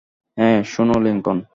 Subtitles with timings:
[0.37, 1.37] হ্যাঁ, শোনো, লিংকন।